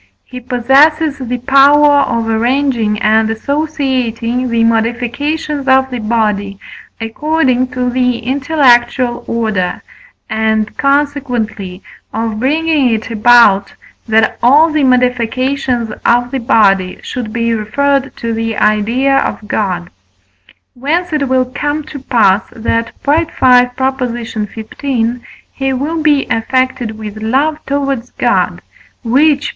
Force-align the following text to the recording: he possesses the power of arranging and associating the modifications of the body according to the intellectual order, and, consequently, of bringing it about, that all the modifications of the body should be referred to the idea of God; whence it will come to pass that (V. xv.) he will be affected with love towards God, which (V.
he 0.23 0.39
possesses 0.39 1.19
the 1.19 1.37
power 1.39 1.99
of 2.17 2.27
arranging 2.27 2.97
and 2.99 3.29
associating 3.29 4.49
the 4.49 4.63
modifications 4.63 5.67
of 5.67 5.89
the 5.91 5.99
body 5.99 6.57
according 6.99 7.67
to 7.67 7.89
the 7.91 8.17
intellectual 8.19 9.23
order, 9.27 9.81
and, 10.29 10.75
consequently, 10.77 11.83
of 12.13 12.39
bringing 12.39 12.89
it 12.93 13.11
about, 13.11 13.71
that 14.07 14.37
all 14.41 14.71
the 14.71 14.83
modifications 14.83 15.91
of 16.05 16.31
the 16.31 16.39
body 16.39 16.99
should 17.03 17.31
be 17.31 17.53
referred 17.53 18.15
to 18.15 18.33
the 18.33 18.55
idea 18.57 19.17
of 19.19 19.47
God; 19.47 19.89
whence 20.73 21.13
it 21.13 21.27
will 21.29 21.45
come 21.45 21.83
to 21.83 21.99
pass 21.99 22.41
that 22.55 22.91
(V. 23.05 23.25
xv.) 23.77 25.21
he 25.53 25.73
will 25.73 26.01
be 26.01 26.25
affected 26.27 26.97
with 26.97 27.17
love 27.21 27.63
towards 27.67 28.09
God, 28.11 28.63
which 29.03 29.49
(V. 29.49 29.49